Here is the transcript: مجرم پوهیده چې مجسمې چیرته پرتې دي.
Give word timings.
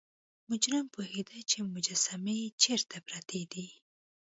مجرم 0.49 0.85
پوهیده 0.93 1.37
چې 1.49 1.57
مجسمې 1.75 2.39
چیرته 2.61 2.97
پرتې 3.07 3.41
دي. 3.51 3.67